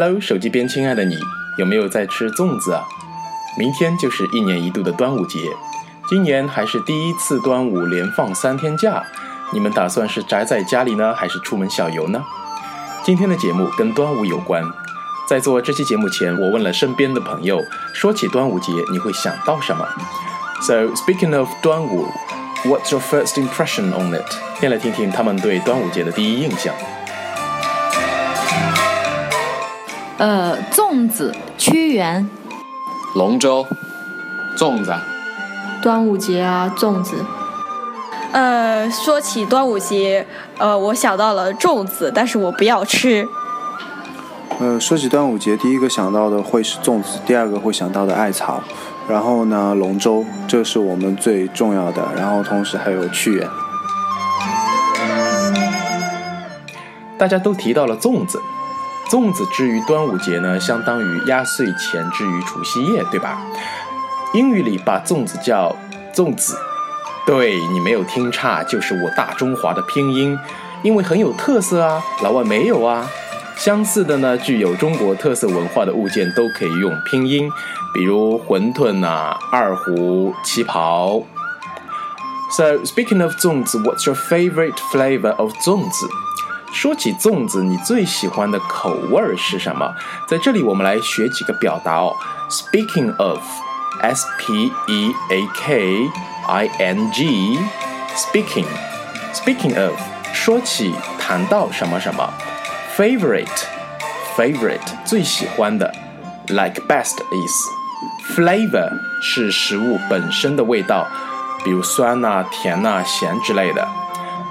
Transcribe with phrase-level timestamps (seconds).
[0.00, 1.18] Hello，手机边亲爱的你，
[1.56, 2.84] 有没有在吃粽子啊？
[3.58, 5.40] 明天就是一年一度的端午节，
[6.08, 9.02] 今年还是第一次端午连放三天假，
[9.52, 12.22] 你们打算是宅在家里呢，还是出门小游呢？
[13.02, 14.62] 今天的节目跟端午有关，
[15.28, 17.60] 在做这期节目前，我问了身边的朋友，
[17.92, 19.84] 说起端午节你会想到什么
[20.62, 22.06] ？So speaking of 端午
[22.62, 24.32] ，What's your first impression on it？
[24.60, 26.72] 先来听听他们对端午节的第一印象。
[30.18, 32.28] 呃，粽子、屈原、
[33.14, 33.64] 龙舟、
[34.56, 34.92] 粽子、
[35.80, 37.24] 端午节啊，粽子。
[38.32, 40.26] 呃，说起端午节，
[40.58, 43.28] 呃，我想到了粽子，但是我不要吃。
[44.58, 48.60] 呃，说起端午节，第一个想到的会是粽子，第二个会想到的艾草，
[49.08, 53.48] 然后呢，龙舟，这是我们最重要的，然后同时还有屈原。
[57.16, 58.40] 大家都提到了粽子。
[59.10, 63.38] 粽子之于端午节呢，相当于压岁钱之于除夕夜，对吧？
[64.34, 65.74] 英语里把粽子叫
[66.14, 66.58] 粽子，
[67.26, 70.38] 对你没有听差，就是我大中华的拼音，
[70.82, 73.08] 因为很有特色啊，老外没有啊。
[73.56, 77.50] 相似的呢，具有中国特色文化的物件都可以用拼音，
[77.94, 81.22] 比如馄饨啊、二胡、旗袍。
[82.56, 86.06] So speaking of 粽子，What's your favorite flavor of 粽子？
[86.80, 89.92] 说起粽子，你最喜欢的口味儿是什么？
[90.28, 92.14] 在这里，我们来学几个表达哦。
[92.48, 96.08] Speaking of，S P E A K
[96.46, 99.98] I N G，speaking，speaking of，
[100.32, 102.32] 说起谈到什么什么。
[102.96, 105.92] Favorite，favorite，最喜欢的
[106.46, 107.68] ，like best 的意思。
[108.36, 111.08] Flavor 是食物本身的味道，
[111.64, 113.88] 比如酸呐、甜呐、咸之类的。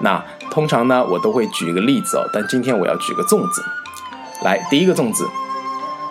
[0.01, 0.21] 那
[0.57, 3.63] 通常呢，我都会举一个例子哦，但今天我要举个粽子。
[4.41, 5.23] 来，第一个粽子。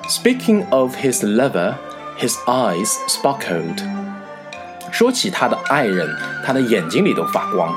[0.09, 1.75] Speaking of his lover,
[2.17, 3.83] his eyes sparkled。
[4.93, 6.09] 说起他的爱人，
[6.45, 7.75] 他的眼睛里都发光。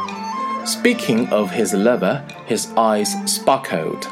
[0.63, 4.03] Speaking of his lover, his eyes sparkled。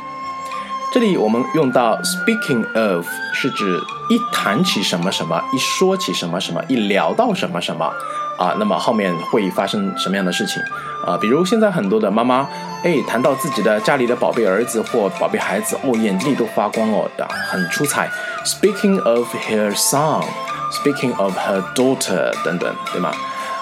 [0.94, 3.78] 这里我们用到 speaking of 是指
[4.09, 7.92] 一谈起什么什么，一说起什么什么，一聊到什么什么。
[8.38, 10.62] 啊，那么后面会发生什么样的事情
[11.03, 11.18] 啊？
[11.18, 12.48] 比如现在很多的妈妈，
[12.84, 18.08] 哎，谈到自己的家里的宝贝儿子或宝贝孩子，哦，眼睛里都发光哦，啊，很出彩。
[18.46, 23.12] Speaking of her son，speaking of her daughter，等等，对吗？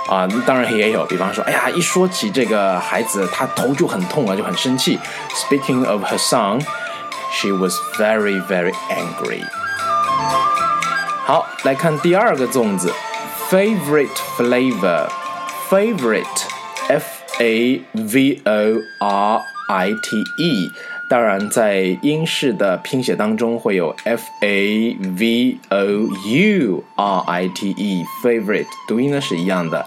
[0.09, 4.99] 啊，当然也有，比方说，哎呀，一说起这个孩子，他头就很痛啊，就很生气。
[5.33, 6.59] Speaking of her son
[7.34, 9.42] son，she was very very angry。
[11.26, 12.92] 好，来看第二个粽子。
[13.50, 15.08] favorite flavor
[15.68, 16.24] favorite
[16.88, 17.04] f
[17.40, 20.70] a v o r i t e，
[21.08, 25.78] 当然在英式的拼写当中会有 f a v o
[26.26, 29.84] u r i t e favorite，读音呢是一样的，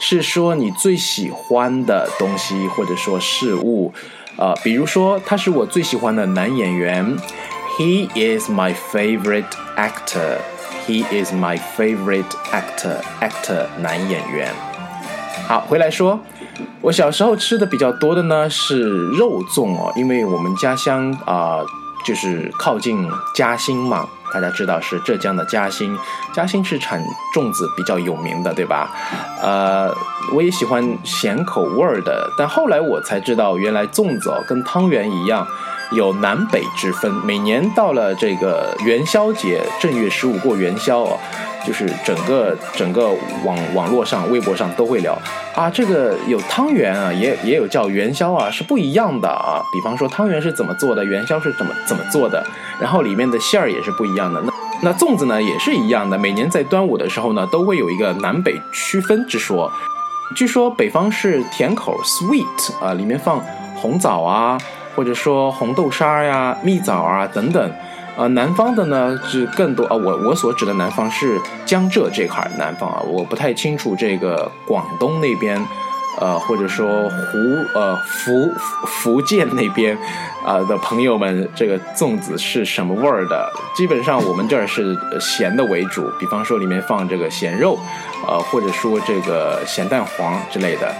[0.00, 3.92] 是说你最喜欢的东西或者说事物，
[4.36, 7.16] 呃，比如说他是我最喜欢的男演员
[7.78, 10.38] ，He is my favorite actor。
[10.86, 12.96] He is my favorite actor.
[13.20, 14.54] Actor 男演员。
[15.46, 16.20] 好，回来说，
[16.80, 21.58] 我小时候吃的比较多的呢是肉粽哦，因为我们家乡啊
[22.04, 25.96] 就是靠近嘉兴嘛，大家知道是浙江的嘉兴，
[26.32, 27.02] 嘉兴是产
[27.34, 28.90] 粽子比较有名的，对吧？
[29.42, 29.92] 呃，
[30.34, 35.46] 我也喜欢咸口味儿的，但后来我才知道，原来粽子哦跟汤圆一样。
[35.92, 37.12] 有南北之分。
[37.24, 41.18] 每年到了这个元宵节，正月十五过元宵啊，
[41.66, 43.08] 就是整个整个
[43.44, 45.16] 网网络上、微博上都会聊
[45.54, 49.62] 啊，这个有汤圆啊，也也有叫元宵啊，是不一样的啊。
[49.72, 52.44] 比方说汤圆是怎么做的，元宵是怎么怎么做的，
[52.80, 54.40] 然后里面的馅儿也是不一样的。
[54.42, 59.72] 那那粽子呢也是一样的，每年在端午的时候呢，都会有一个南北区分之说。
[60.36, 63.42] 据说北方是甜口 （sweet） 啊，里面放
[63.80, 64.58] 红枣啊。
[64.96, 67.72] 或者说红豆沙呀、蜜枣啊等等，
[68.16, 69.94] 呃，南方的呢是更多啊。
[69.94, 75.64] 我我所指的南方是江浙这块南方啊，我不太清楚这个广东那边，
[76.18, 77.38] 呃，或者说湖
[77.76, 78.52] 呃福
[78.88, 79.96] 福建那边
[80.44, 83.48] 啊的朋友们，这个粽子是什么味儿的？
[83.76, 87.78] 基本上我们这儿是咸的为主，比方说里面放这个咸肉，
[88.26, 90.92] 呃，或者说这个咸蛋黄之类的。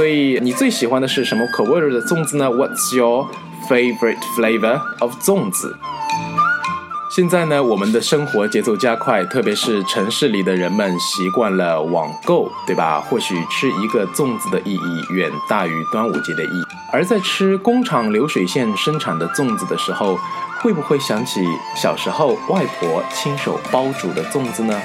[0.00, 3.28] 所以你最喜欢的是什么口味的粽子呢？What's your
[3.68, 5.76] favorite flavor of 粽子？
[7.14, 12.98] 现在呢，我们的生活节奏加快，特别是城市里的人们习惯了网购，对吧？
[12.98, 16.64] 或许吃一个粽子的意义远大于端午节的意义。
[16.90, 20.18] 而在吃工厂流水线生产的粽子的时候，
[20.62, 24.80] 会不会想起小时候外婆亲手包煮的粽子呢？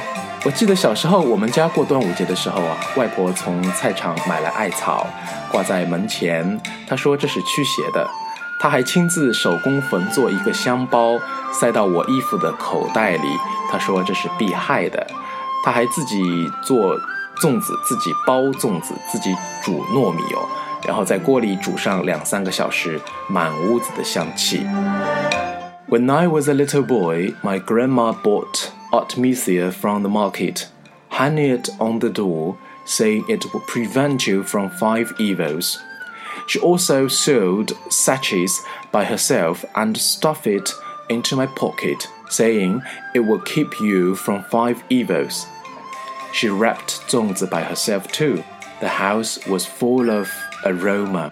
[0.46, 5.08] 我记得小时候我们家过端午节的时候啊，外婆从菜场买来艾草，
[5.52, 6.62] 挂在门前。
[6.88, 8.08] 她说这是驱邪的。
[8.60, 11.18] 她还亲自手工缝做一个香包，
[11.52, 13.28] 塞到我衣服的口袋里。
[13.72, 15.08] 她说这是避害的。
[15.66, 16.22] 她还自己
[16.62, 16.96] 做
[17.42, 19.34] 粽子，自己包粽子，自己
[19.64, 20.46] 煮糯米哦，
[20.88, 24.64] 然后在锅里煮上两三个小时，满屋子的香气。
[25.90, 30.70] When I was a little boy, my grandma bought Artemisia from the market,
[31.10, 35.80] hung it on the door, saying it would prevent you from five evils.
[36.48, 38.64] She also sewed sachets
[38.94, 40.72] by herself and stuffed it
[41.10, 42.82] into my pocket, saying
[43.14, 45.46] it will keep you from five evils.
[46.32, 48.44] She wrapped zongzi by herself too.
[48.80, 50.32] The house was full of
[50.64, 51.32] aroma.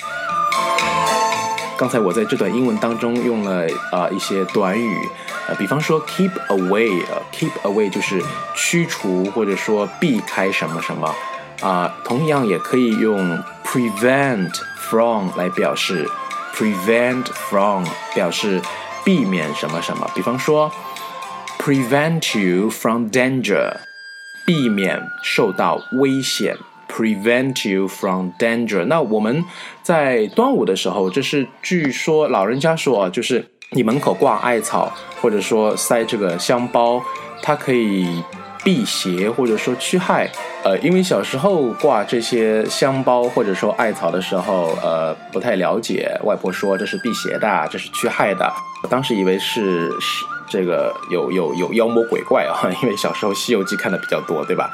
[1.76, 5.10] 刚才我在这段英文当中用了啊、一些短语，
[5.48, 8.24] 呃，比方说 keep away，呃，keep away 就是
[8.56, 11.14] 驱除或者说避开什么什么，
[11.62, 16.08] 啊、同样也可以用 prevent from 来表示
[16.56, 17.84] ，prevent from
[18.14, 18.62] 表示
[19.04, 20.72] 避免什么什么，比方说
[21.58, 23.74] prevent you from danger，
[24.46, 26.56] 避免受到危险。
[26.96, 28.86] Prevent you from danger。
[28.86, 29.44] 那我们
[29.82, 37.02] 在端午的时候，这是据说老人家说啊，就是你门口挂艾草，或者说塞这个香包，
[37.42, 38.22] 它可以
[38.64, 40.30] 辟邪或者说驱害。
[40.64, 48.54] 呃，因为小时候挂这些香包或者说艾草的时候，呃，不太了解，外婆说这是辟邪的，这是驱害的。
[48.84, 50.33] 我当时以为是是。
[50.48, 54.70] 这个有有有妖魔鬼怪啊， 因为小时候《西游记》看的比较多，对吧？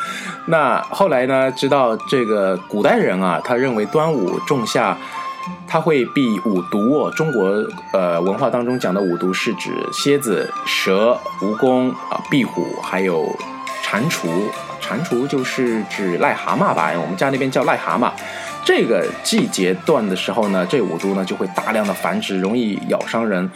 [0.47, 4.97] 那后来呢，知道这个古代人啊，他认为端午仲夏，
[5.67, 7.11] 他会避五毒哦。
[7.11, 7.63] 中国
[7.93, 13.25] 呃文化当中讲的五毒是指蝎子、蛇、蜈蚣啊、壁虎，还有
[13.83, 14.27] 蟾蜍。
[14.81, 16.91] 蟾蜍就是指癞蛤蟆吧？
[16.99, 18.11] 我们家那边叫癞蛤蟆。
[18.65, 23.49] 这个季节段的时候呢，这五毒呢就会大量的繁殖，容易咬伤人。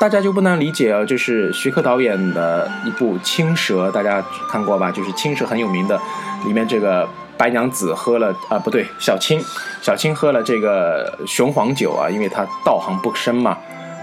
[0.00, 4.90] 大家就不难理解啊，就是徐克导演的一部《青蛇》，大家看过吧？
[4.90, 6.00] 就是《青蛇》很有名的，
[6.46, 7.06] 里面这个
[7.36, 9.38] 白娘子喝了啊，不对，小青，
[9.82, 13.50] 小青喝了这个雄黄酒啊，因为她道行不深嘛，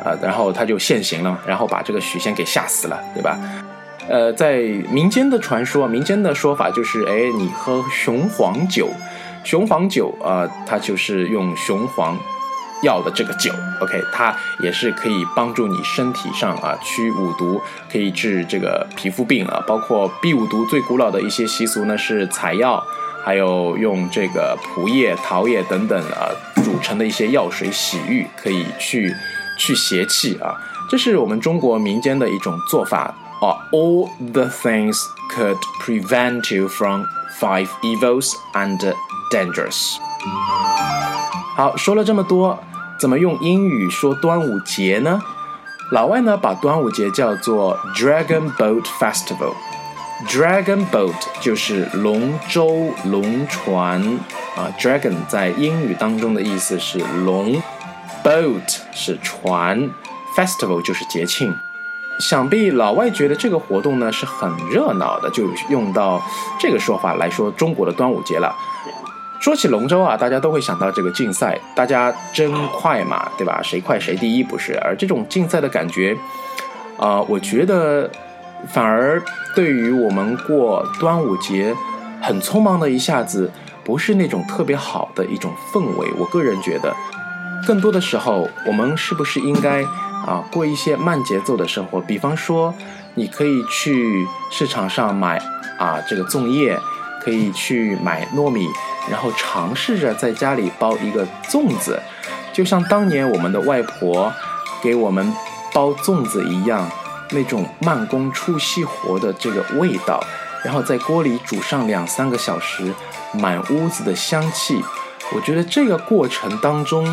[0.06, 3.36] 啊，然后她就现形了，然后把这个许仙给吓死了，对吧？
[4.08, 4.60] 呃，在
[4.92, 8.88] 民间的传说，民间的说法就是，哎，你喝雄黄酒，
[9.44, 12.16] 雄黄酒啊，它就是用雄黄。
[12.84, 13.52] 要的这个酒
[13.82, 22.84] ，OK，它也是可以帮助你身体上啊驱五毒，可以治这个皮肤病啊，包括避五毒最古老的一些习俗呢是采药，
[23.24, 26.30] 还有用这个蒲叶、桃叶等等啊
[26.64, 29.14] 组成的一些药水洗浴，可以去
[29.58, 30.56] 去邪气啊，
[30.90, 33.58] 这是我们中国民间的一种做法啊。
[33.72, 34.98] All the things
[35.36, 37.06] could prevent you from
[37.40, 38.94] five evils and
[39.32, 39.98] dangers.
[41.58, 42.60] 好，说了这么多，
[43.00, 45.20] 怎么用英语说端午节呢？
[45.90, 49.56] 老外呢把端午节叫做 Dragon Boat Festival。
[50.28, 54.00] Dragon Boat 就是龙舟、龙船
[54.56, 54.70] 啊。
[54.80, 57.60] Dragon 在英语当中的意思是龙
[58.24, 59.90] ，Boat 是船
[60.36, 61.56] ，Festival 就是节庆。
[62.20, 66.22] 想必老外觉得这个活动呢是很热闹的，就用到
[66.60, 68.56] 这个说法来说中国的端午节了。
[69.40, 73.62] 说起龙舟啊，大家都会想到这个竞赛，大家争快嘛，对吧？
[73.64, 74.78] 谁快谁第一不是？
[74.80, 76.18] 而这种竞赛的感觉，
[76.98, 78.10] 啊，我觉得
[78.68, 79.22] 反而
[79.56, 81.74] 对于我们过端午节
[82.22, 83.52] 很匆忙的一下子，
[83.84, 86.12] 不是那种特别好的一种氛围。
[86.18, 86.94] 我个人觉得，
[87.66, 89.84] 更多的时候，我们是不是应该
[90.26, 92.02] 啊过一些慢节奏的生活？
[92.02, 92.74] 比方说，
[93.14, 95.38] 你可以去市场上买
[95.78, 96.78] 啊这个粽叶，
[97.24, 98.68] 可以去买糯米。
[99.10, 102.00] 然后尝试着在家里包一个粽子，
[102.54, 104.32] 就像当年我们的外婆
[104.82, 105.34] 给我们
[105.74, 106.90] 包粽子一样，
[107.32, 110.24] 那种慢工出细活的这个味道，
[110.64, 112.94] 然后在锅里煮上两三个小时，
[113.34, 114.84] 满屋子的香气。
[115.34, 117.06] 我觉得这个过程当中，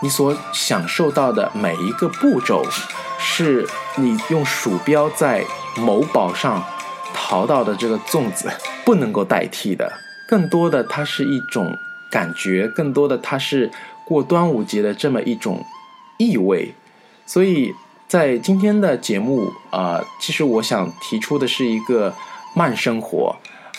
[0.00, 2.66] 你所享受到的每一个步骤，
[3.18, 3.66] 是
[3.96, 5.44] 你用鼠标在
[5.76, 6.62] 某宝上
[7.14, 8.50] 淘到的这个粽子
[8.84, 9.92] 不能够代替的。
[10.26, 11.76] 更多的，它是一种
[12.10, 13.70] 感觉；更多的，它是
[14.04, 15.64] 过端午节的这么一种
[16.18, 16.74] 意味。
[17.24, 17.72] 所以
[18.08, 22.14] 在今天的节目啊，其实我想提出的是一个
[22.54, 23.34] 慢生活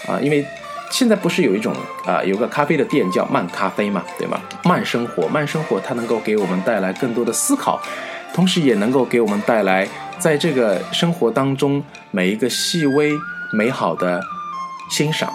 [0.08, 0.46] 啊，因为
[0.90, 1.74] 现在不是有一种
[2.06, 4.40] 啊，有个咖啡的店叫慢咖啡嘛，对吗？
[4.64, 7.82] 慢生活，慢生活，它能够给我们带来更多的思考，
[8.34, 9.88] 同时也能够给我们带来
[10.18, 13.12] 在这个生活当中每一个细微
[13.52, 14.22] 美好的
[14.90, 15.34] 欣赏。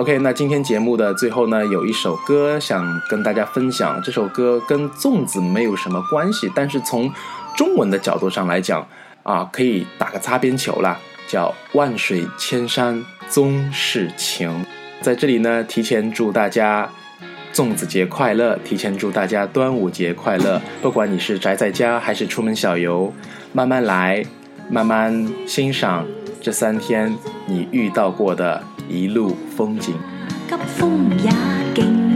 [0.00, 4.00] OK，那今天节目的最后呢，有一首歌想跟大家分享。
[4.02, 7.12] 这首歌跟粽子没有什么关系，但是从
[7.54, 8.88] 中文的角度上来讲，
[9.22, 14.64] 啊，可以打个擦边球啦，叫“万水千山总是情”。
[15.02, 16.88] 在这里呢，提前祝大家
[17.52, 20.62] 粽子节快乐，提前祝大家端午节快乐。
[20.80, 23.12] 不管你是宅在家还是出门小游，
[23.52, 24.24] 慢慢来，
[24.70, 26.06] 慢慢欣赏
[26.40, 27.14] 这三天
[27.44, 29.94] 你遇到过的一路风景。
[30.48, 31.30] 急风也
[31.72, 32.09] 劲。